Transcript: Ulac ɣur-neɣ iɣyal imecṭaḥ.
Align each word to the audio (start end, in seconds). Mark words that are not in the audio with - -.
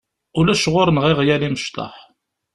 Ulac 0.39 0.63
ɣur-neɣ 0.73 1.05
iɣyal 1.11 1.41
imecṭaḥ. 1.47 1.95